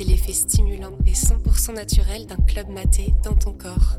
[0.00, 3.98] c'est l'effet stimulant et 100% naturel d'un club maté dans ton corps.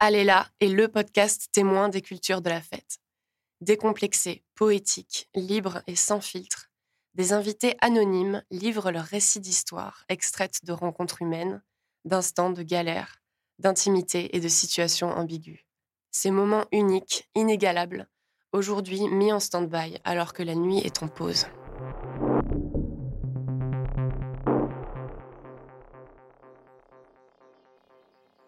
[0.00, 2.98] Là est le podcast témoin des cultures de la fête.
[3.60, 6.70] Décomplexé, poétique, libre et sans filtre,
[7.14, 11.62] des invités anonymes livrent leurs récits d'histoire extraites de rencontres humaines,
[12.04, 13.19] d'instants de galère,
[13.60, 15.60] d'intimité et de situations ambiguës.
[16.10, 18.08] Ces moments uniques, inégalables,
[18.52, 21.46] aujourd'hui mis en stand-by alors que la nuit est en pause.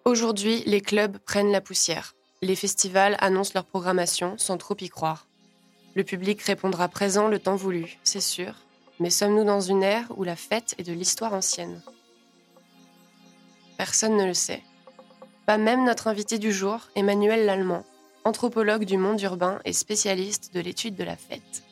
[0.05, 2.15] Aujourd'hui, les clubs prennent la poussière.
[2.43, 5.29] Les festivals annoncent leur programmation sans trop y croire.
[5.95, 8.55] Le public répondra présent le temps voulu, c'est sûr,
[8.99, 11.81] mais sommes-nous dans une ère où la fête est de l'histoire ancienne?
[13.79, 14.63] Personne ne le sait.
[15.47, 17.85] Pas même notre invité du jour, Emmanuel Lallemand,
[18.25, 21.65] anthropologue du monde urbain et spécialiste de l'étude de la fête.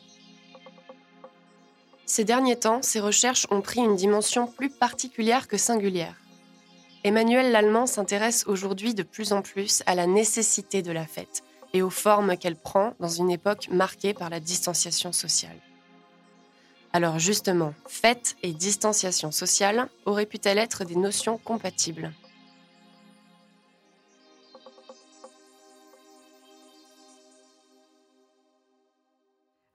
[2.05, 6.15] Ces derniers temps, ses recherches ont pris une dimension plus particulière que singulière.
[7.05, 11.41] Emmanuel Lallemand s'intéresse aujourd'hui de plus en plus à la nécessité de la fête
[11.73, 15.55] et aux formes qu'elle prend dans une époque marquée par la distanciation sociale.
[16.91, 22.11] Alors justement, fête et distanciation sociale auraient pu-elles être des notions compatibles?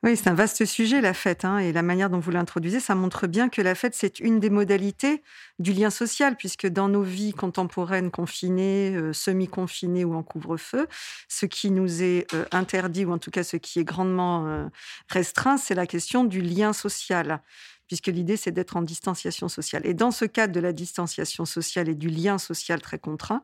[0.07, 1.45] Oui, c'est un vaste sujet, la fête.
[1.45, 4.39] Hein, et la manière dont vous l'introduisez, ça montre bien que la fête, c'est une
[4.39, 5.21] des modalités
[5.59, 10.87] du lien social, puisque dans nos vies contemporaines, confinées, euh, semi-confinées ou en couvre-feu,
[11.27, 14.69] ce qui nous est euh, interdit, ou en tout cas ce qui est grandement euh,
[15.09, 17.43] restreint, c'est la question du lien social
[17.87, 19.83] puisque l'idée, c'est d'être en distanciation sociale.
[19.87, 23.43] Et dans ce cadre de la distanciation sociale et du lien social très contraint,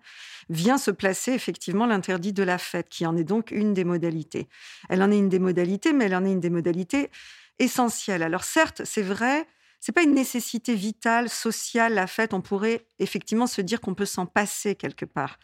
[0.49, 4.49] vient se placer effectivement l'interdit de la fête, qui en est donc une des modalités.
[4.89, 7.11] Elle en est une des modalités, mais elle en est une des modalités
[7.59, 8.23] essentielles.
[8.23, 9.47] Alors certes, c'est vrai,
[9.85, 12.35] c'est pas une nécessité vitale, sociale, la fête.
[12.35, 15.41] On pourrait effectivement se dire qu'on peut s'en passer quelque part.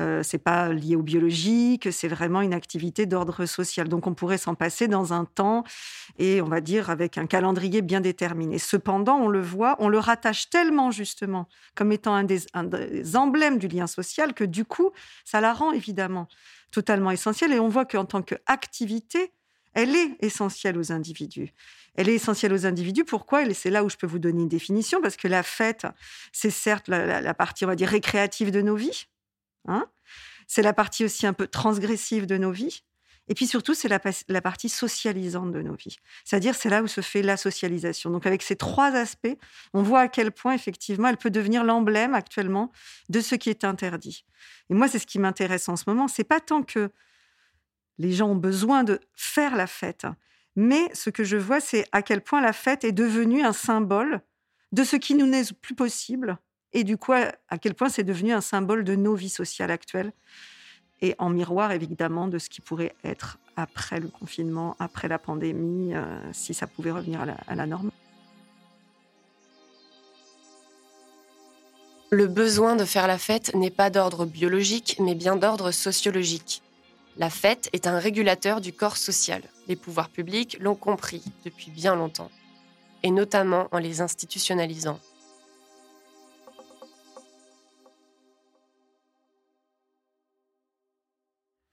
[0.00, 3.90] Euh, c'est pas lié au biologique, c'est vraiment une activité d'ordre social.
[3.90, 5.64] Donc on pourrait s'en passer dans un temps
[6.16, 8.58] et on va dire avec un calendrier bien déterminé.
[8.58, 13.58] Cependant, on le voit, on le rattache tellement justement comme étant un un des emblèmes
[13.58, 14.92] du lien social que du coup,
[15.26, 16.26] ça la rend évidemment
[16.70, 17.52] totalement essentielle.
[17.52, 19.34] Et on voit qu'en tant qu'activité,
[19.74, 21.52] elle est essentielle aux individus.
[21.94, 23.04] Elle est essentielle aux individus.
[23.04, 23.42] Pourquoi?
[23.42, 25.86] Et c'est là où je peux vous donner une définition, parce que la fête,
[26.32, 29.06] c'est certes la, partie, on va dire, récréative de nos vies.
[29.66, 29.86] Hein
[30.46, 32.82] c'est la partie aussi un peu transgressive de nos vies.
[33.28, 35.96] Et puis surtout, c'est la, la, partie socialisante de nos vies.
[36.24, 38.10] C'est-à-dire, c'est là où se fait la socialisation.
[38.10, 39.38] Donc, avec ces trois aspects,
[39.72, 42.70] on voit à quel point, effectivement, elle peut devenir l'emblème actuellement
[43.08, 44.26] de ce qui est interdit.
[44.68, 46.06] Et moi, c'est ce qui m'intéresse en ce moment.
[46.06, 46.90] C'est pas tant que
[47.96, 50.06] les gens ont besoin de faire la fête,
[50.56, 54.20] mais ce que je vois, c'est à quel point la fête est devenue un symbole
[54.72, 56.38] de ce qui nous n'est plus possible,
[56.72, 60.12] et du coup, à quel point c'est devenu un symbole de nos vies sociales actuelles,
[61.00, 65.94] et en miroir, évidemment, de ce qui pourrait être après le confinement, après la pandémie,
[65.94, 67.90] euh, si ça pouvait revenir à la, à la norme.
[72.10, 76.63] Le besoin de faire la fête n'est pas d'ordre biologique, mais bien d'ordre sociologique.
[77.16, 79.42] La fête est un régulateur du corps social.
[79.68, 82.30] Les pouvoirs publics l'ont compris depuis bien longtemps,
[83.04, 84.98] et notamment en les institutionnalisant.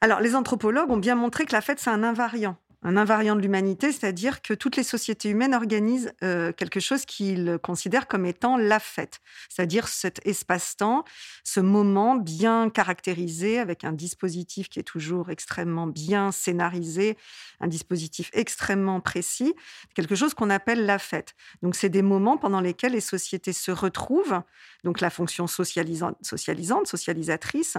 [0.01, 3.41] Alors, les anthropologues ont bien montré que la fête, c'est un invariant un invariant de
[3.41, 8.57] l'humanité, c'est-à-dire que toutes les sociétés humaines organisent euh, quelque chose qu'ils considèrent comme étant
[8.57, 11.03] la fête, c'est-à-dire cet espace-temps,
[11.43, 17.17] ce moment bien caractérisé avec un dispositif qui est toujours extrêmement bien scénarisé,
[17.59, 19.53] un dispositif extrêmement précis,
[19.93, 21.35] quelque chose qu'on appelle la fête.
[21.61, 24.41] Donc c'est des moments pendant lesquels les sociétés se retrouvent,
[24.83, 27.77] donc la fonction socialisante, socialisante socialisatrice,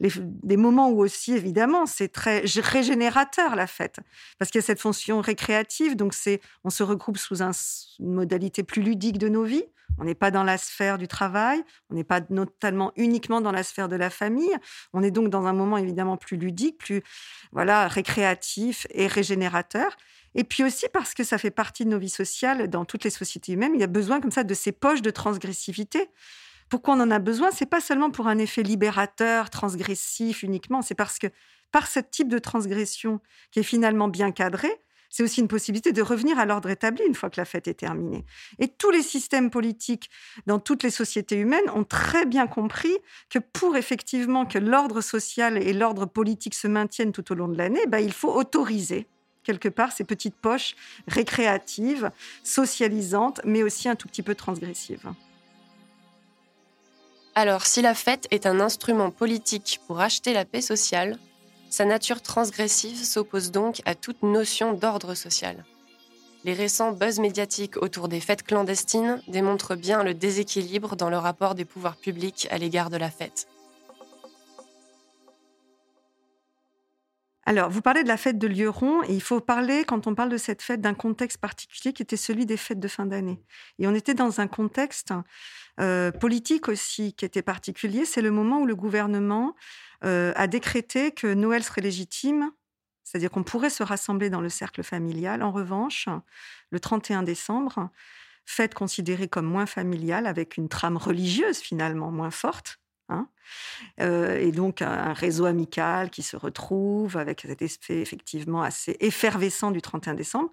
[0.00, 4.00] des moments où aussi, évidemment, c'est très régénérateur la fête,
[4.38, 8.62] parce qu'il y a cette fonction récréative, donc c'est, on se regroupe sous une modalité
[8.62, 9.64] plus ludique de nos vies.
[9.98, 13.62] On n'est pas dans la sphère du travail, on n'est pas notamment uniquement dans la
[13.62, 14.54] sphère de la famille.
[14.92, 17.02] On est donc dans un moment évidemment plus ludique, plus
[17.52, 19.96] voilà récréatif et régénérateur.
[20.34, 23.10] Et puis aussi parce que ça fait partie de nos vies sociales dans toutes les
[23.10, 26.10] sociétés humaines, il y a besoin comme ça de ces poches de transgressivité
[26.68, 27.50] pourquoi on en a besoin?
[27.50, 31.28] C'est pas seulement pour un effet libérateur, transgressif uniquement, c'est parce que
[31.72, 33.20] par ce type de transgression
[33.50, 34.70] qui est finalement bien cadré,
[35.08, 37.74] c'est aussi une possibilité de revenir à l'ordre établi une fois que la fête est
[37.74, 38.24] terminée.
[38.58, 40.10] Et tous les systèmes politiques
[40.46, 42.94] dans toutes les sociétés humaines ont très bien compris
[43.30, 47.56] que pour effectivement que l'ordre social et l'ordre politique se maintiennent tout au long de
[47.56, 49.06] l'année, bah, il faut autoriser
[49.42, 50.74] quelque part ces petites poches
[51.06, 52.10] récréatives,
[52.42, 55.08] socialisantes, mais aussi un tout petit peu transgressives.
[57.38, 61.18] Alors, si la fête est un instrument politique pour acheter la paix sociale,
[61.68, 65.66] sa nature transgressive s'oppose donc à toute notion d'ordre social.
[66.44, 71.54] Les récents buzz médiatiques autour des fêtes clandestines démontrent bien le déséquilibre dans le rapport
[71.54, 73.46] des pouvoirs publics à l'égard de la fête.
[77.48, 80.30] Alors, vous parlez de la fête de Lieron, et il faut parler, quand on parle
[80.30, 83.40] de cette fête, d'un contexte particulier qui était celui des fêtes de fin d'année.
[83.78, 85.12] Et on était dans un contexte
[85.80, 88.04] euh, politique aussi qui était particulier.
[88.04, 89.54] C'est le moment où le gouvernement
[90.04, 92.50] euh, a décrété que Noël serait légitime,
[93.04, 95.42] c'est-à-dire qu'on pourrait se rassembler dans le cercle familial.
[95.42, 96.08] En revanche,
[96.70, 97.90] le 31 décembre,
[98.44, 103.28] fête considérée comme moins familiale, avec une trame religieuse finalement moins forte, Hein
[104.00, 109.70] euh, et donc un réseau amical qui se retrouve avec cet effet effectivement assez effervescent
[109.70, 110.50] du 31 décembre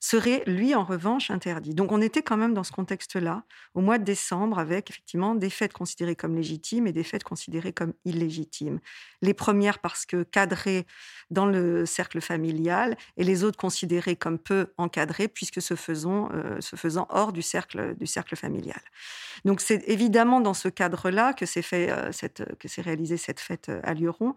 [0.00, 1.74] serait, lui, en revanche, interdit.
[1.74, 3.44] Donc on était quand même dans ce contexte-là,
[3.74, 7.72] au mois de décembre, avec effectivement des fêtes considérées comme légitimes et des fêtes considérées
[7.72, 8.80] comme illégitimes.
[9.22, 10.86] Les premières parce que cadrées
[11.30, 16.60] dans le cercle familial et les autres considérées comme peu encadrées puisque se faisant, euh,
[16.60, 18.80] se faisant hors du cercle, du cercle familial.
[19.44, 22.10] Donc c'est évidemment dans ce cadre-là que s'est euh,
[22.58, 24.34] que s'est réalisée cette fête à Lyon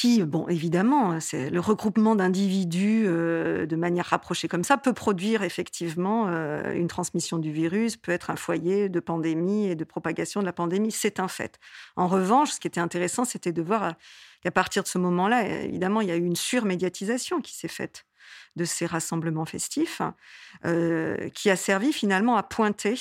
[0.00, 5.42] qui, bon, évidemment, c'est le regroupement d'individus euh, de manière rapprochée comme ça peut produire
[5.42, 10.40] effectivement euh, une transmission du virus, peut être un foyer de pandémie et de propagation
[10.40, 11.58] de la pandémie, c'est un fait.
[11.96, 13.94] En revanche, ce qui était intéressant, c'était de voir
[14.40, 18.06] qu'à partir de ce moment-là, évidemment, il y a eu une surmédiatisation qui s'est faite
[18.54, 20.00] de ces rassemblements festifs,
[20.64, 22.94] euh, qui a servi finalement à pointer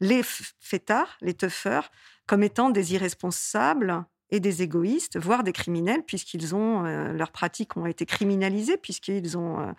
[0.00, 1.92] les fêtards, les teufeurs,
[2.26, 4.04] comme étant des irresponsables,
[4.34, 9.38] et des égoïstes, voire des criminels, puisqu'ils ont euh, leurs pratiques ont été criminalisées, puisqu'ils
[9.38, 9.72] ont euh,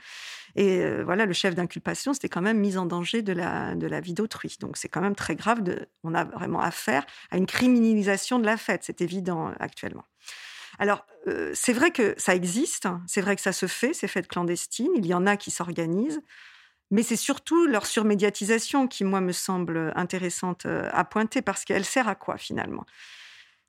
[0.56, 3.86] et euh, voilà le chef d'inculpation, c'était quand même mise en danger de la de
[3.86, 4.56] la vie d'autrui.
[4.62, 5.60] Donc c'est quand même très grave.
[6.06, 10.06] On a vraiment affaire à une criminalisation de la fête, c'est évident actuellement.
[10.80, 11.06] Alors,
[11.54, 15.06] c'est vrai que ça existe, c'est vrai que ça se fait, ces fêtes clandestines, il
[15.06, 16.22] y en a qui s'organisent,
[16.92, 22.10] mais c'est surtout leur surmédiatisation qui, moi, me semble intéressante à pointer, parce qu'elle sert
[22.10, 22.86] à quoi finalement?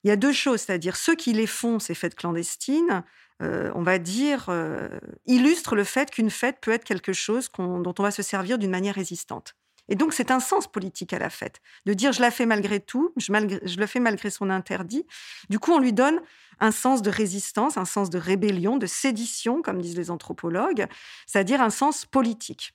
[0.05, 3.03] Il y a deux choses, c'est-à-dire ceux qui les font, ces fêtes clandestines,
[3.43, 4.89] euh, on va dire, euh,
[5.27, 8.71] illustrent le fait qu'une fête peut être quelque chose dont on va se servir d'une
[8.71, 9.57] manière résistante.
[9.89, 12.81] Et donc, c'est un sens politique à la fête, de dire je la fais malgré
[12.81, 13.27] tout, je,
[13.63, 15.07] je, le fais malgré son interdit.
[15.49, 16.21] Du coup, on lui donne
[16.59, 20.87] un sens de résistance, un sens de rébellion, de sédition, comme disent les anthropologues,
[21.27, 22.73] c'est-à-dire un sens politique.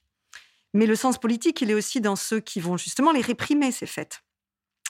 [0.73, 3.87] Mais le sens politique, il est aussi dans ceux qui vont justement les réprimer, ces
[3.87, 4.23] fêtes.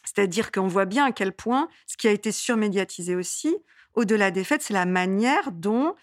[0.03, 3.55] C'est-à-dire qu'on voit bien à quel point ce qui a été surmédiatisé aussi,
[3.93, 5.95] au-delà des faits, c'est la manière dont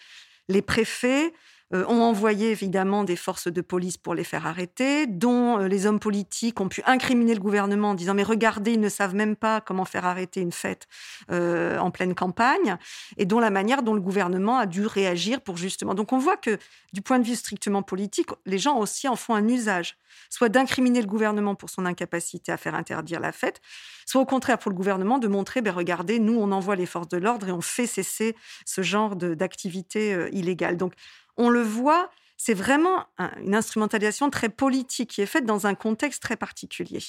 [0.48, 1.32] les préfets
[1.74, 5.84] euh, ont envoyé évidemment des forces de police pour les faire arrêter, dont euh, les
[5.84, 9.36] hommes politiques ont pu incriminer le gouvernement en disant mais regardez, ils ne savent même
[9.36, 10.86] pas comment faire arrêter une fête
[11.30, 12.78] euh, en pleine campagne,
[13.18, 15.94] et dont la manière dont le gouvernement a dû réagir pour justement.
[15.94, 16.56] Donc on voit que
[16.94, 19.98] du point de vue strictement politique, les gens aussi en font un usage,
[20.30, 23.60] soit d'incriminer le gouvernement pour son incapacité à faire interdire la fête,
[24.06, 27.08] soit au contraire pour le gouvernement de montrer, ben regardez, nous on envoie les forces
[27.08, 30.78] de l'ordre et on fait cesser ce genre d'activité illégale.
[30.78, 30.94] Donc
[31.38, 33.06] on le voit, c'est vraiment
[33.40, 37.02] une instrumentalisation très politique qui est faite dans un contexte très particulier.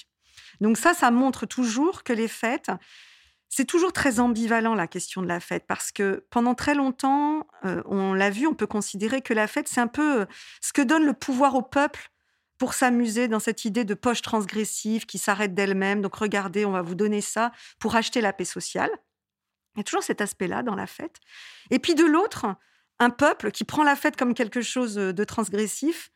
[0.61, 2.71] Donc ça, ça montre toujours que les fêtes,
[3.49, 7.81] c'est toujours très ambivalent la question de la fête parce que pendant très longtemps, euh,
[7.85, 10.25] on l'a vu, on peut considérer que la fête, c'est un peu euh,
[10.61, 12.11] ce que donne le pouvoir au peuple
[12.59, 16.01] pour s'amuser dans cette idée de poche transgressive qui s'arrête d'elle-même.
[16.01, 18.91] Donc regardez, on va vous donner ça pour acheter la paix sociale.
[19.75, 21.19] Il y a toujours cet aspect-là dans la fête.
[21.71, 22.45] Et puis de l'autre,
[22.99, 26.11] un peuple qui prend la fête comme quelque chose de transgressif,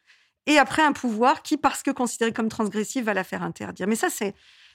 [0.46, 3.88] et après un pouvoir qui, parce que considéré comme transgressif, va la faire interdire.
[3.88, 4.34] Mais ça, c'est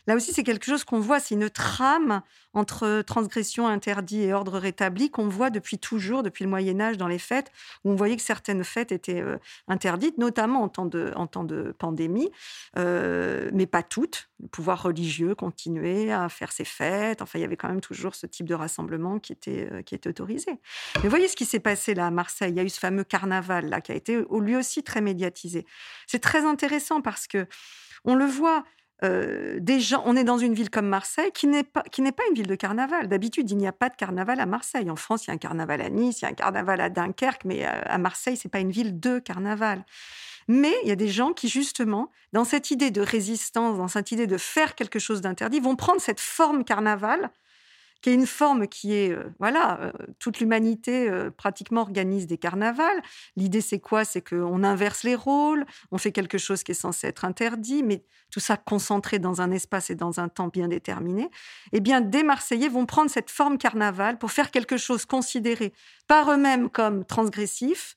[0.09, 2.23] Là aussi, c'est quelque chose qu'on voit, c'est une trame
[2.55, 7.09] entre transgression interdite et ordre rétabli qu'on voit depuis toujours, depuis le Moyen Âge dans
[7.09, 7.53] les fêtes,
[7.85, 9.37] où on voyait que certaines fêtes étaient euh,
[9.69, 12.31] interdites, notamment en temps de, en temps de pandémie,
[12.79, 14.31] euh, mais pas toutes.
[14.41, 17.21] Le pouvoir religieux continuait à faire ses fêtes.
[17.21, 19.95] Enfin, il y avait quand même toujours ce type de rassemblement qui était, euh, qui
[19.95, 20.59] était autorisé.
[21.03, 22.53] Mais voyez ce qui s'est passé là à Marseille.
[22.53, 25.67] Il y a eu ce fameux carnaval là qui a été lui aussi très médiatisé.
[26.07, 27.47] C'est très intéressant parce que
[28.05, 28.65] on le voit,
[29.03, 32.47] des gens, on est dans une ville comme Marseille qui n'est pas, pas une ville
[32.47, 33.09] de carnaval.
[33.09, 34.91] D'habitude, il n'y a pas de carnaval à Marseille.
[34.91, 36.91] En France, il y a un carnaval à Nice, il y a un carnaval à
[36.91, 39.85] Dunkerque, mais à Marseille, c'est pas une ville de carnaval.
[40.49, 44.11] Mais il y a des gens qui, justement, dans cette idée de résistance, dans cette
[44.13, 47.31] idée de faire quelque chose d'interdit, vont prendre cette forme carnaval
[48.01, 52.39] qui est une forme qui est, euh, voilà, euh, toute l'humanité euh, pratiquement organise des
[52.39, 53.03] carnavals.
[53.37, 54.05] L'idée, c'est quoi?
[54.05, 58.05] C'est qu'on inverse les rôles, on fait quelque chose qui est censé être interdit, mais
[58.31, 61.29] tout ça concentré dans un espace et dans un temps bien déterminé.
[61.73, 65.73] Eh bien, des Marseillais vont prendre cette forme carnaval pour faire quelque chose considéré
[66.07, 67.97] par eux-mêmes comme transgressif,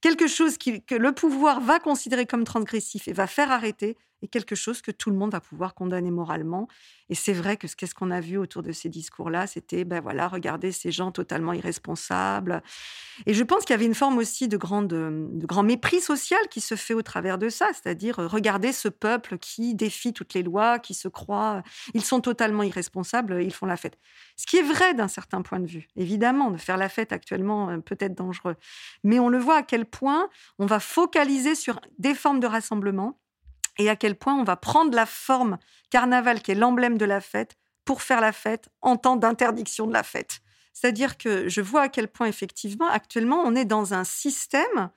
[0.00, 4.54] quelque chose que le pouvoir va considérer comme transgressif et va faire arrêter, et quelque
[4.54, 6.68] chose que tout le monde va pouvoir condamner moralement.
[7.10, 10.28] Et c'est vrai que qu'est-ce qu'on a vu autour de ces discours-là C'était, ben voilà,
[10.28, 12.62] regardez ces gens totalement irresponsables.
[13.26, 16.40] Et je pense qu'il y avait une forme aussi de, grande, de grand mépris social
[16.50, 20.34] qui se fait au travers de ça, c'est-à-dire euh, regardez ce peuple qui défie toutes
[20.34, 21.62] les lois, qui se croit,
[21.94, 23.98] ils sont totalement irresponsables, ils font la fête.
[24.36, 25.88] Ce qui est vrai d'un certain point de vue.
[25.96, 28.56] Évidemment, de faire la fête actuellement euh, peut être dangereux,
[29.04, 33.18] mais on le voit à quel point on va focaliser sur des formes de rassemblement
[33.78, 35.58] et à quel point on va prendre la forme
[35.90, 39.92] carnaval qui est l'emblème de la fête pour faire la fête en temps d'interdiction de
[39.92, 40.40] la fête.
[40.74, 44.90] C'est-à-dire que je vois à quel point effectivement actuellement on est dans un système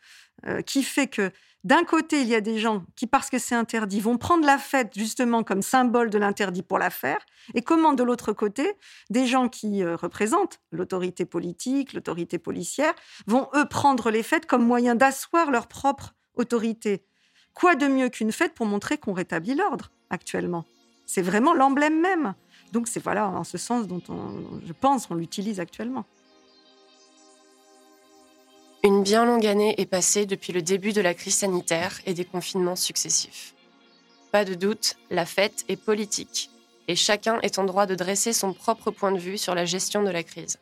[0.45, 1.31] euh, qui fait que
[1.63, 4.57] d'un côté il y a des gens qui parce que c'est interdit vont prendre la
[4.57, 7.19] fête justement comme symbole de l'interdit pour la faire
[7.53, 8.73] et comment de l'autre côté
[9.09, 12.93] des gens qui euh, représentent l'autorité politique, l'autorité policière
[13.25, 17.05] vont eux prendre les fêtes comme moyen d'asseoir leur propre autorité
[17.53, 20.65] Quoi de mieux qu'une fête pour montrer qu'on rétablit l'ordre actuellement?
[21.05, 22.33] C'est vraiment l'emblème même.
[22.71, 26.05] Donc c'est voilà en ce sens dont on, je pense on l'utilise actuellement.
[28.83, 32.25] Une bien longue année est passée depuis le début de la crise sanitaire et des
[32.25, 33.53] confinements successifs.
[34.31, 36.49] Pas de doute, la fête est politique
[36.87, 40.01] et chacun est en droit de dresser son propre point de vue sur la gestion
[40.01, 40.57] de la crise.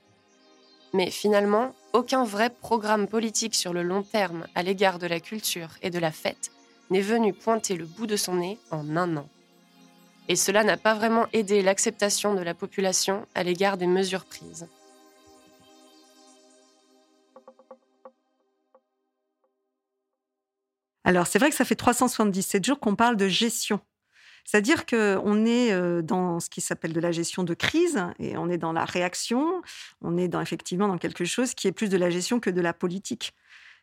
[0.91, 5.69] Mais finalement, aucun vrai programme politique sur le long terme à l'égard de la culture
[5.81, 6.51] et de la fête
[6.89, 9.29] n'est venu pointer le bout de son nez en un an.
[10.27, 14.67] Et cela n'a pas vraiment aidé l'acceptation de la population à l'égard des mesures prises.
[21.03, 23.79] Alors c'est vrai que ça fait 377 jours qu'on parle de gestion.
[24.45, 28.49] C'est-à-dire qu'on est euh, dans ce qui s'appelle de la gestion de crise et on
[28.49, 29.61] est dans la réaction,
[30.01, 32.61] on est dans, effectivement dans quelque chose qui est plus de la gestion que de
[32.61, 33.33] la politique.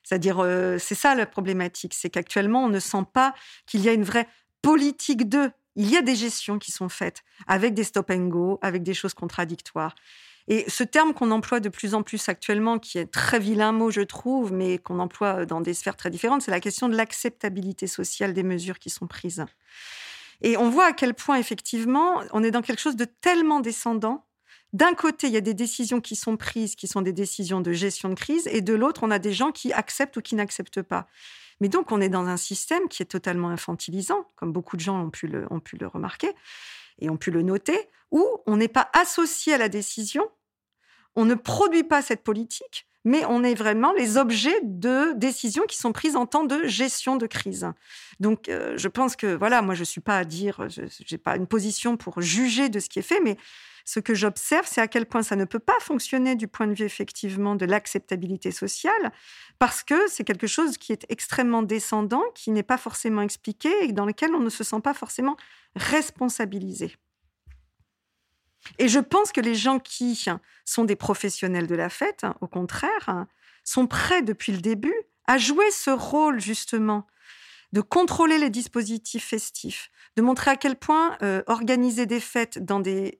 [0.06, 3.34] C'est-à-dire, euh, c'est ça la problématique, c'est qu'actuellement, on ne sent pas
[3.66, 4.28] qu'il y a une vraie
[4.62, 5.50] politique de.
[5.74, 8.94] Il y a des gestions qui sont faites avec des stop and go, avec des
[8.94, 9.96] choses contradictoires.
[10.46, 13.90] Et ce terme qu'on emploie de plus en plus actuellement, qui est très vilain mot,
[13.90, 17.88] je trouve, mais qu'on emploie dans des sphères très différentes, c'est la question de l'acceptabilité
[17.88, 19.44] sociale des mesures qui sont prises.
[20.40, 24.24] Et on voit à quel point, effectivement, on est dans quelque chose de tellement descendant
[24.72, 27.72] d'un côté, il y a des décisions qui sont prises, qui sont des décisions de
[27.72, 30.82] gestion de crise, et de l'autre, on a des gens qui acceptent ou qui n'acceptent
[30.82, 31.06] pas.
[31.60, 35.00] Mais donc, on est dans un système qui est totalement infantilisant, comme beaucoup de gens
[35.00, 35.46] ont pu le,
[35.86, 36.32] remarquer
[36.98, 40.28] et ont pu le noter, où on n'est pas associé à la décision,
[41.14, 45.78] on ne produit pas cette politique, mais on est vraiment les objets de décisions qui
[45.78, 47.70] sont prises en temps de gestion de crise.
[48.20, 51.18] Donc, euh, je pense que, voilà, moi, je ne suis pas à dire, je n'ai
[51.18, 53.36] pas une position pour juger de ce qui est fait, mais
[53.86, 56.74] ce que j'observe, c'est à quel point ça ne peut pas fonctionner du point de
[56.74, 59.12] vue effectivement de l'acceptabilité sociale,
[59.60, 63.92] parce que c'est quelque chose qui est extrêmement descendant, qui n'est pas forcément expliqué et
[63.92, 65.36] dans lequel on ne se sent pas forcément
[65.76, 66.96] responsabilisé.
[68.78, 70.20] Et je pense que les gens qui
[70.64, 73.26] sont des professionnels de la fête, au contraire,
[73.62, 74.96] sont prêts depuis le début
[75.28, 77.06] à jouer ce rôle justement
[77.72, 82.80] de contrôler les dispositifs festifs, de montrer à quel point euh, organiser des fêtes dans
[82.80, 83.18] des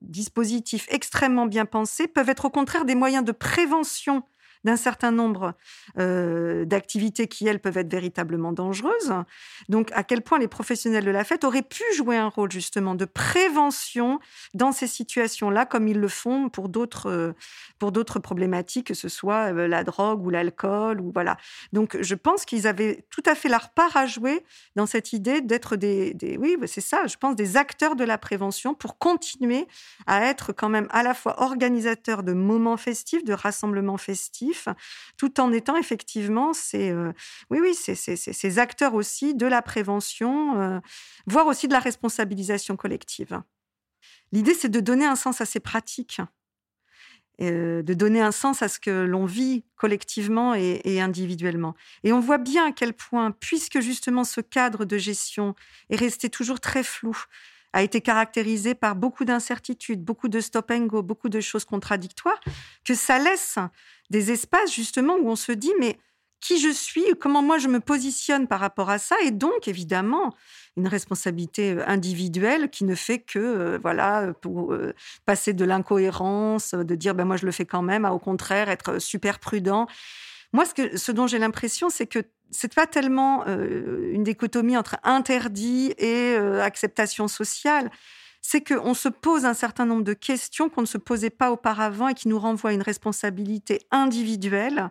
[0.00, 4.22] dispositifs extrêmement bien pensés peuvent être au contraire des moyens de prévention
[4.64, 5.54] d'un certain nombre
[5.98, 9.12] euh, d'activités qui, elles, peuvent être véritablement dangereuses.
[9.68, 12.94] Donc, à quel point les professionnels de la fête auraient pu jouer un rôle justement
[12.94, 14.20] de prévention
[14.54, 19.68] dans ces situations-là, comme ils le font pour d'autres euh, problématiques, que ce soit euh,
[19.68, 21.36] la drogue ou l'alcool ou voilà.
[21.72, 24.44] Donc, je pense qu'ils avaient tout à fait leur part à jouer
[24.76, 28.74] dans cette idée d'être des, oui, c'est ça, je pense des acteurs de la prévention
[28.74, 29.66] pour continuer
[30.06, 34.51] à être quand même à la fois organisateurs de moments festifs, de rassemblements festifs
[35.16, 37.12] tout en étant effectivement ces, euh,
[37.50, 40.80] oui, oui, ces, acteurs aussi de la prévention, euh,
[41.26, 43.40] voire aussi de la responsabilisation collective.
[44.32, 46.20] L'idée, c'est de donner un sens à ces pratiques.
[47.38, 51.74] de donner un sens à ce que l'on vit collectivement et, individuellement.
[52.04, 55.56] Et on voit bien à quel point, puisque justement ce cadre de gestion
[55.90, 57.16] est resté toujours très flou,
[57.72, 62.40] a été caractérisé par beaucoup d'incertitudes, beaucoup de stop and go, beaucoup de choses contradictoires,
[62.84, 63.58] que ça laisse
[64.10, 65.98] des espaces justement où on se dit mais
[66.40, 70.34] qui je suis, comment moi je me positionne par rapport à ça, et donc évidemment
[70.76, 74.92] une responsabilité euh, individuelle qui ne fait que euh, voilà pour euh,
[75.24, 78.68] passer de l'incohérence, de dire ben moi je le fais quand même, à au contraire
[78.68, 79.86] être super prudent.
[80.52, 82.18] Moi, ce, que, ce dont j'ai l'impression, c'est que
[82.52, 87.90] c'est pas tellement une dichotomie entre interdit et acceptation sociale
[88.42, 92.08] c'est qu'on se pose un certain nombre de questions qu'on ne se posait pas auparavant
[92.08, 94.90] et qui nous renvoient à une responsabilité individuelle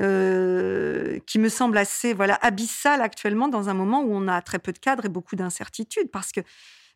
[0.00, 4.58] euh, qui me semble assez voilà abyssale actuellement dans un moment où on a très
[4.58, 6.10] peu de cadres et beaucoup d'incertitudes.
[6.10, 6.40] Parce que,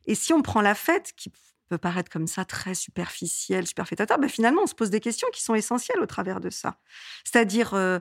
[0.07, 1.31] et si on prend la fête, qui
[1.69, 5.43] peut paraître comme ça très superficielle, superfétatoire, ben finalement on se pose des questions qui
[5.43, 6.79] sont essentielles au travers de ça.
[7.25, 8.01] C'est-à-dire...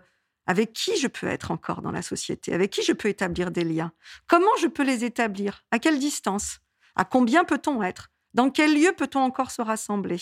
[0.52, 3.64] Avec qui je peux être encore dans la société, avec qui je peux établir des
[3.64, 3.94] liens,
[4.28, 6.60] comment je peux les établir, à quelle distance,
[6.98, 8.12] à combien peut-on être?
[8.34, 10.20] Dans quel lieu peut-on encore se rassembler?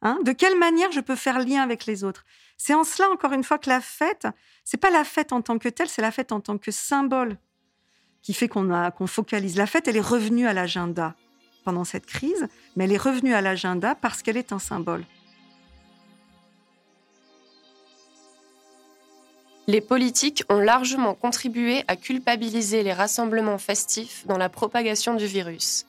[0.00, 0.18] Hein?
[0.24, 2.24] De quelle manière je peux faire lien avec les autres?
[2.56, 4.26] C'est en cela, encore une fois, que la fête,
[4.64, 7.36] c'est pas la fête en tant que telle, c'est la fête en tant que symbole
[8.22, 9.58] qui fait qu'on qu'on focalise.
[9.58, 11.14] La fête, elle est revenue à l'agenda
[11.62, 15.04] pendant cette crise, mais elle est revenue à l'agenda parce qu'elle est un symbole.
[19.68, 25.86] Les politiques ont largement contribué à culpabiliser les rassemblements festifs dans la propagation du virus.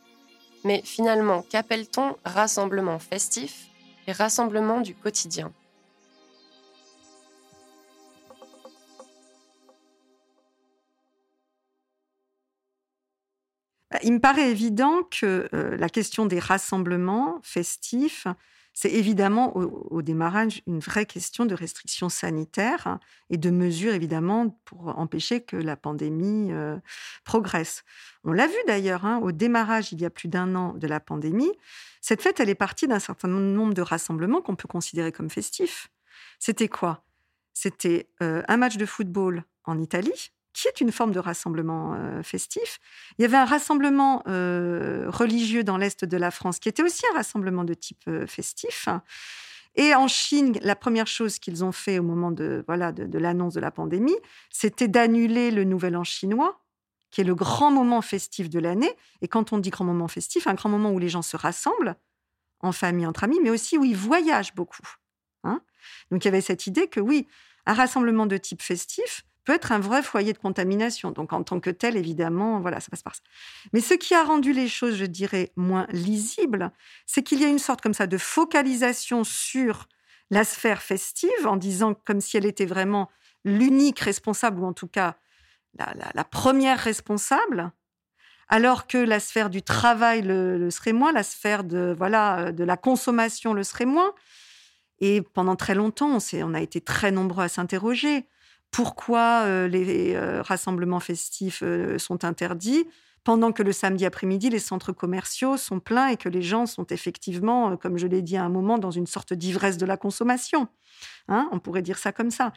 [0.63, 3.67] Mais finalement, qu'appelle-t-on rassemblement festif
[4.07, 5.53] et rassemblement du quotidien?
[14.03, 18.27] Il me paraît évident que euh, la question des rassemblements festifs
[18.79, 22.99] c'est évidemment au, démarrage une vraie question de restrictions sanitaires
[23.31, 26.77] et de mesures évidemment pour empêcher que la pandémie euh,
[27.25, 27.83] progresse.
[28.23, 30.99] On l'a vu d'ailleurs hein, au démarrage il y a plus d'un an de la
[30.99, 31.51] pandémie.
[32.01, 35.89] Cette fête, elle est partie d'un certain nombre de rassemblements qu'on peut considérer comme festifs.
[36.37, 37.03] C'était quoi?
[37.55, 42.23] C'était euh, un match de football en Italie qui est une forme de rassemblement euh,
[42.23, 42.79] festif.
[43.17, 47.03] Il y avait un rassemblement euh, religieux dans l'Est de la France qui était aussi
[47.11, 48.89] un rassemblement de type euh, festif.
[49.75, 53.53] Et en Chine, la première chose qu'ils ont fait au moment de voilà de, l'annonce
[53.53, 54.17] de la pandémie,
[54.49, 56.59] c'était d'annuler le Nouvel An chinois,
[57.11, 58.91] qui est le grand moment festif de l'année.
[59.21, 61.95] Et quand on dit grand moment festif, un grand moment où les gens se rassemblent
[62.61, 64.87] en famille, entre amis, mais aussi où ils voyagent beaucoup.
[65.43, 65.61] Hein.
[66.09, 67.27] Donc il y avait cette idée que oui,
[67.67, 71.11] un rassemblement de type festif, peut être un vrai foyer de contamination.
[71.11, 73.21] Donc, en tant que tel, évidemment, voilà, ça passe par ça.
[73.71, 76.69] Mais ce qui a rendu les choses, je dirais, moins lisibles,
[77.05, 79.87] c'est qu'il y a une sorte comme ça de focalisation sur
[80.31, 83.09] la sphère festive, en disant comme si elle était vraiment
[83.45, 85.15] l'unique responsable, ou en tout cas
[85.77, 87.71] la, première responsable,
[88.49, 92.75] alors que la sphère du travail le, serait moins, la sphère de, voilà, de la
[92.75, 94.13] consommation le serait moins.
[94.99, 98.25] Et pendant très longtemps, on, on a été très nombreux à s'interroger
[98.71, 102.87] pourquoi euh, les euh, rassemblements festifs euh, sont interdits
[103.23, 106.85] pendant que le samedi après-midi, les centres commerciaux sont pleins et que les gens sont
[106.87, 110.69] effectivement, comme je l'ai dit à un moment, dans une sorte d'ivresse de la consommation.
[111.27, 112.53] Hein, on pourrait dire ça comme ça.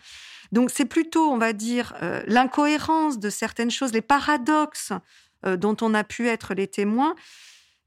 [0.52, 1.94] Donc c'est plutôt, on va dire,
[2.28, 4.92] l'incohérence de certaines choses, les paradoxes
[5.44, 7.16] dont on a pu être les témoins,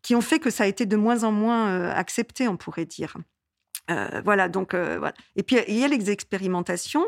[0.01, 3.15] qui ont fait que ça a été de moins en moins accepté, on pourrait dire.
[4.25, 4.75] voilà, donc.
[5.37, 7.05] Et puis il y a les expérimentations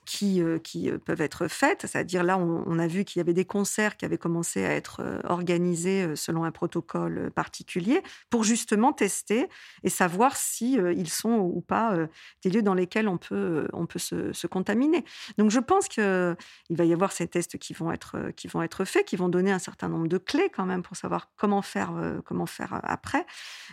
[0.00, 1.82] qui, euh, euh, peuvent être faites.
[1.82, 5.00] C'est-à-dire là, on, a vu qu'il y avait des concerts qui avaient commencé à être
[5.00, 9.48] euh, organisés selon un protocole particulier pour justement tester
[9.82, 11.96] et savoir si ils sont ou pas
[12.42, 15.04] des lieux dans lesquels on peut, on peut se, contaminer.
[15.38, 16.36] Donc je pense qu'il
[16.70, 19.52] va y avoir ces tests qui vont, être, qui vont être faits, qui vont donner
[19.52, 21.92] un certain nombre de clés quand même pour savoir comment faire,
[22.24, 23.26] comment faire après.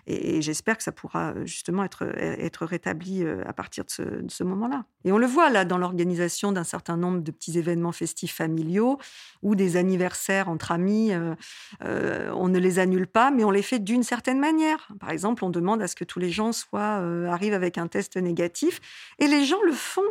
[0.08, 4.86] Et, j'espère que ça pourra justement être, être rétabli à partir de ce moment-là.
[5.06, 6.09] Et on le voit là dans l'organisation
[6.52, 8.98] d'un certain nombre de petits événements festifs familiaux
[9.42, 11.14] ou des anniversaires entre amis.
[11.14, 11.36] Euh,
[11.84, 14.90] euh, on ne les annule pas, mais on les fait d'une certaine manière.
[15.00, 17.88] Par exemple, on demande à ce que tous les gens soient, euh, arrivent avec un
[17.88, 18.82] test négatif
[19.20, 20.02] et les gens le font.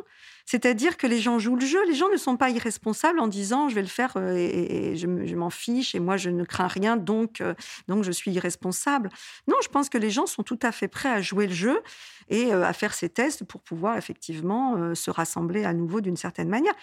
[0.51, 1.79] C'est-à-dire que les gens jouent le jeu.
[1.87, 5.07] Les gens ne sont pas irresponsables en disant je vais le faire et, je,
[5.37, 7.43] m'en fiche et moi je ne crains rien donc
[7.87, 9.11] donc je suis irresponsable.
[9.47, 11.83] Non, je pense que les gens sont tout à fait prêts à jouer le jeu
[12.31, 16.75] et à faire ces tests pour pouvoir effectivement se rassembler à nouveau d'une certaine manière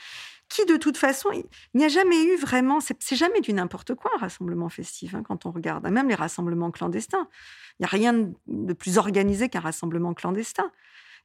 [0.47, 4.11] qui de toute façon, il n'y a jamais eu vraiment, c'est jamais du n'importe quoi
[4.15, 7.27] un rassemblement festif hein, quand on regarde, même les rassemblements clandestins.
[7.79, 10.71] Il n'y a rien de plus organisé qu'un rassemblement clandestin.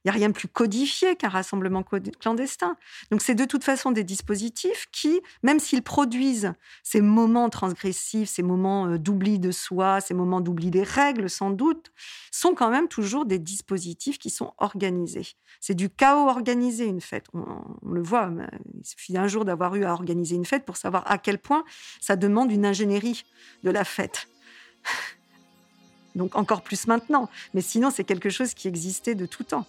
[0.03, 1.83] Il n'y a rien de plus codifié qu'un rassemblement
[2.19, 2.75] clandestin.
[3.11, 8.41] Donc, c'est de toute façon des dispositifs qui, même s'ils produisent ces moments transgressifs, ces
[8.41, 11.91] moments euh, d'oubli de soi, ces moments d'oubli des règles, sans doute,
[12.31, 15.27] sont quand même toujours des dispositifs qui sont organisés.
[15.59, 17.25] C'est du chaos organisé, une fête.
[17.33, 17.45] On,
[17.87, 18.31] le voit,
[18.73, 21.63] il suffit d'un jour d'avoir eu à organiser une fête pour savoir à quel point
[21.99, 23.23] ça demande une ingénierie
[23.63, 24.27] de la fête.
[26.15, 27.29] Donc encore plus maintenant.
[27.53, 29.65] Mais sinon, c'est quelque chose qui existait de tout temps.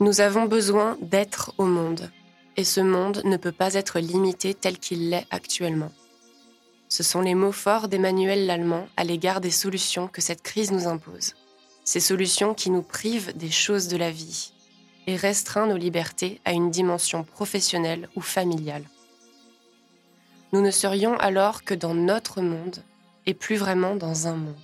[0.00, 2.10] Nous avons besoin d'être au monde,
[2.56, 5.92] et ce monde ne peut pas être limité tel qu'il l'est actuellement.
[6.88, 10.88] Ce sont les mots forts d'Emmanuel Lallemand à l'égard des solutions que cette crise nous
[10.88, 11.34] impose.
[11.84, 14.52] Ces solutions qui nous privent des choses de la vie
[15.06, 18.84] et restreint nos libertés à une dimension professionnelle ou familiale.
[20.52, 22.82] Nous ne serions alors que dans notre monde
[23.26, 24.54] et plus vraiment dans un monde.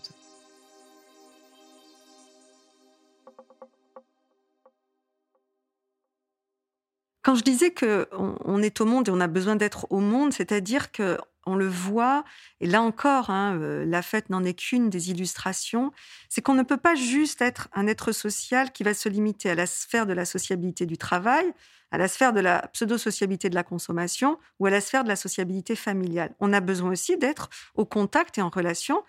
[7.23, 10.33] Quand je disais que on, est au monde et on a besoin d'être au monde,
[10.33, 12.25] c'est-à-dire que on le voit,
[12.61, 15.91] et là encore, hein, euh, la fête n'en est qu'une des illustrations,
[16.29, 19.55] c'est qu'on ne peut pas juste être un être social qui va se limiter à
[19.55, 21.53] la sphère de la sociabilité du travail,
[21.91, 25.17] à la sphère de la pseudo-sociabilité de la consommation ou à la sphère de la
[25.17, 26.35] sociabilité familiale.
[26.41, 29.03] On a besoin aussi d'être au contact et en relation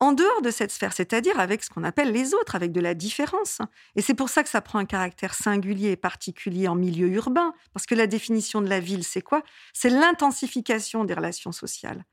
[0.00, 2.94] en dehors de cette sphère, c'est-à-dire avec ce qu'on appelle les autres, avec de la
[2.94, 3.60] différence.
[3.96, 7.52] Et c'est pour ça que ça prend un caractère singulier et particulier en milieu urbain,
[7.74, 9.42] parce que la définition de la ville, c'est quoi?
[9.74, 12.04] C'est l'intensification des relations sociales.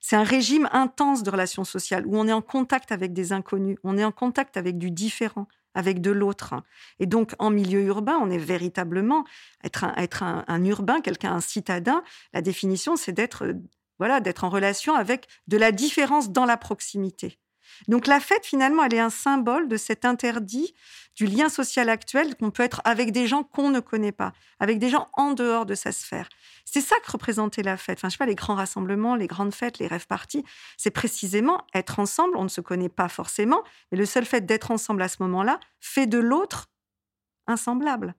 [0.00, 3.76] C'est un régime intense de relations sociales où on est en contact avec des inconnus,
[3.84, 6.54] on est en contact avec du différent, avec de l'autre.
[6.98, 9.24] Et donc, en milieu urbain, on est véritablement
[9.64, 12.02] être un, être un urbain, quelqu'un, un citadin.
[12.32, 13.54] La définition, c'est d'être
[14.02, 17.38] voilà, d'être en relation avec de la différence dans la proximité.
[17.86, 20.74] Donc la fête, finalement, elle est un symbole de cet interdit
[21.14, 24.80] du lien social actuel qu'on peut être avec des gens qu'on ne connaît pas, avec
[24.80, 26.28] des gens en dehors de sa sphère.
[26.64, 28.00] C'est ça que représentait la fête.
[28.00, 30.44] Enfin, je sais pas, les grands rassemblements, les grandes fêtes, les rêves parties,
[30.76, 32.36] c'est précisément être ensemble.
[32.36, 33.62] On ne se connaît pas forcément,
[33.92, 36.72] mais le seul fait d'être ensemble à ce moment-là fait de l'autre
[37.46, 38.16] insemblable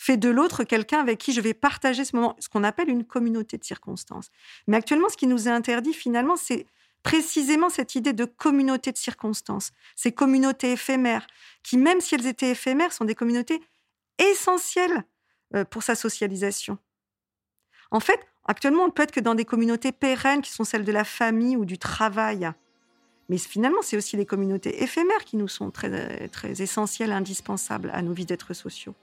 [0.00, 3.04] fait de l'autre quelqu'un avec qui je vais partager ce moment, ce qu'on appelle une
[3.04, 4.30] communauté de circonstances.
[4.66, 6.64] Mais actuellement, ce qui nous est interdit finalement, c'est
[7.02, 11.26] précisément cette idée de communauté de circonstances, ces communautés éphémères,
[11.62, 13.60] qui, même si elles étaient éphémères, sont des communautés
[14.18, 15.04] essentielles
[15.54, 16.78] euh, pour sa socialisation.
[17.90, 20.92] En fait, actuellement, on peut être que dans des communautés pérennes qui sont celles de
[20.92, 22.50] la famille ou du travail.
[23.28, 28.00] Mais finalement, c'est aussi les communautés éphémères qui nous sont très, très essentielles, indispensables à
[28.00, 28.94] nos vies d'êtres sociaux.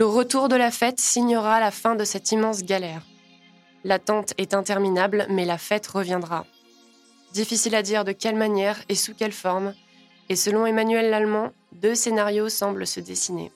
[0.00, 3.02] Le retour de la fête signera la fin de cette immense galère.
[3.84, 6.46] L'attente est interminable, mais la fête reviendra.
[7.34, 9.74] Difficile à dire de quelle manière et sous quelle forme,
[10.30, 13.52] et selon Emmanuel Lallemand, deux scénarios semblent se dessiner.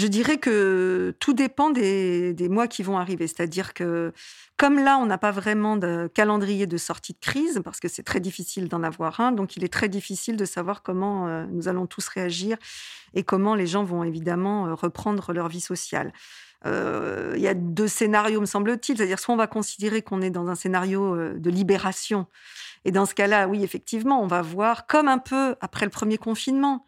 [0.00, 3.26] Je dirais que tout dépend des, mois qui vont arriver.
[3.26, 4.14] C'est-à-dire que,
[4.56, 8.02] comme là, on n'a pas vraiment de calendrier de sortie de crise, parce que c'est
[8.02, 11.68] très difficile d'en avoir un, donc il est très difficile de savoir comment euh, nous
[11.68, 12.56] allons tous réagir
[13.12, 16.14] et comment les gens vont évidemment euh, reprendre leur vie sociale.
[16.64, 18.96] Euh, il y a deux scénarios, me semble-t-il.
[18.96, 22.26] C'est-à-dire, soit on va considérer qu'on est dans un scénario de libération.
[22.86, 26.16] Et dans ce cas-là, oui, effectivement, on va voir, comme un peu après le premier
[26.16, 26.86] confinement,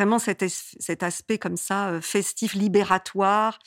[0.00, 3.58] vraiment cet, aspect comme ça, euh, festif, libératoire.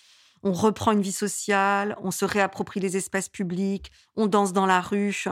[0.42, 4.82] On reprend une vie sociale, on se réapproprie les espaces publics, on danse dans la
[4.82, 5.26] rue,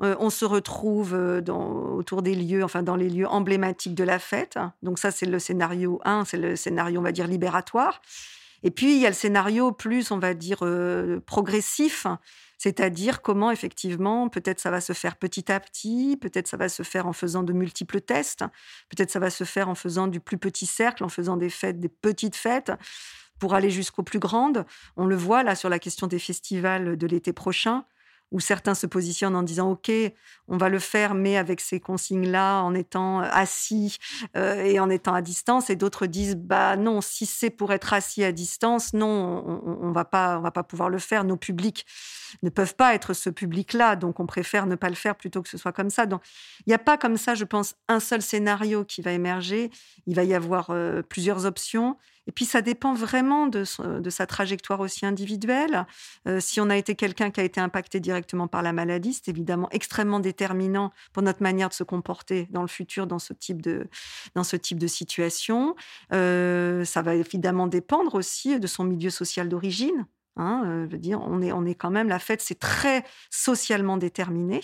[0.00, 4.20] euh, on se retrouve euh, autour des lieux, enfin dans les lieux emblématiques de la
[4.20, 4.58] fête.
[4.82, 8.00] Donc ça, c'est le scénario 1, c'est le scénario, on va dire, libératoire.
[8.64, 10.64] Et puis, il y a le scénario plus, on va dire,
[11.26, 12.06] progressif,
[12.58, 16.82] c'est-à-dire comment effectivement, peut-être ça va se faire petit à petit, peut-être ça va se
[16.82, 18.42] faire en faisant de multiples tests,
[18.88, 21.78] peut-être ça va se faire en faisant du plus petit cercle, en faisant des fêtes,
[21.78, 22.72] des petites fêtes
[23.38, 24.64] pour aller jusqu'aux plus grandes.
[24.96, 27.84] On le voit là sur la question des festivals de l'été prochain
[28.30, 29.90] où certains se positionnent en disant OK,
[30.48, 33.98] on va le faire, mais avec ces consignes-là, en étant assis
[34.36, 37.92] euh, et en étant à distance, et d'autres disent bah non, si c'est pour être
[37.92, 41.24] assis à distance, non, on, on, va pas, on va pas pouvoir le faire.
[41.24, 41.86] Nos publics
[42.42, 45.48] ne peuvent pas être ce public-là, donc on préfère ne pas le faire plutôt que
[45.48, 46.06] ce soit comme ça.
[46.06, 46.22] Donc
[46.66, 49.70] il n'y a pas comme ça, je pense, un seul scénario qui va émerger.
[50.06, 51.96] Il va y avoir euh, plusieurs options.
[52.26, 53.64] Et puis ça dépend vraiment de,
[54.00, 55.86] de sa trajectoire aussi individuelle.
[56.26, 59.28] Euh, si on a été quelqu'un qui a été impacté directement par la maladie, c'est
[59.28, 63.60] évidemment extrêmement déterminant pour notre manière de se comporter dans le futur dans ce type
[63.60, 63.86] de,
[64.34, 65.76] dans ce type de situation.
[66.12, 70.06] Euh, ça va évidemment dépendre aussi de son milieu social d'origine.
[70.36, 73.04] Hein, euh, je veux dire, on est, on est quand même, la fête, c'est très
[73.30, 74.60] socialement déterminé.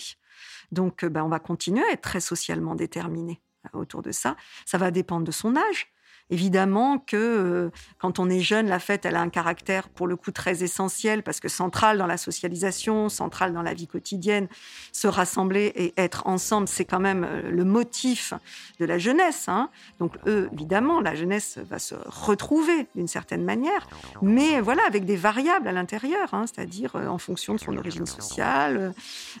[0.71, 3.41] Donc, ben, on va continuer à être très socialement déterminé
[3.73, 4.35] autour de ça.
[4.65, 5.93] Ça va dépendre de son âge.
[6.31, 10.15] Évidemment que euh, quand on est jeune, la fête, elle a un caractère pour le
[10.15, 14.47] coup très essentiel parce que central dans la socialisation, central dans la vie quotidienne.
[14.93, 18.33] Se rassembler et être ensemble, c'est quand même euh, le motif
[18.79, 19.49] de la jeunesse.
[19.49, 19.69] Hein.
[19.99, 23.89] Donc eux, évidemment, la jeunesse va se retrouver d'une certaine manière,
[24.21, 28.05] mais voilà, avec des variables à l'intérieur, hein, c'est-à-dire euh, en fonction de son origine
[28.05, 28.93] sociale,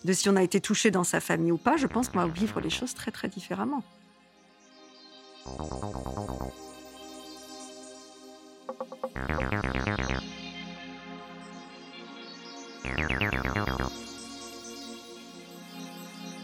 [0.03, 1.77] de si on a été touché dans sa famille ou pas.
[1.77, 3.81] Je pense qu'on va vivre les choses très très différemment.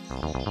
[0.10, 0.47] Oh,